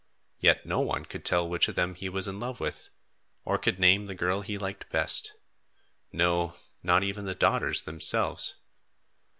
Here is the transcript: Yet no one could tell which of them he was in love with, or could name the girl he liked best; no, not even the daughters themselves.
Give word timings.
Yet 0.39 0.65
no 0.65 0.79
one 0.79 1.05
could 1.05 1.23
tell 1.23 1.47
which 1.47 1.67
of 1.67 1.75
them 1.75 1.93
he 1.93 2.09
was 2.09 2.27
in 2.27 2.39
love 2.39 2.59
with, 2.59 2.89
or 3.45 3.59
could 3.59 3.77
name 3.79 4.07
the 4.07 4.15
girl 4.15 4.41
he 4.41 4.57
liked 4.57 4.89
best; 4.89 5.33
no, 6.11 6.55
not 6.81 7.03
even 7.03 7.25
the 7.25 7.35
daughters 7.35 7.83
themselves. 7.83 8.55